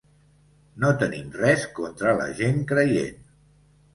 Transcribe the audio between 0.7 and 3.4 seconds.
No tenim res contra la gent creient.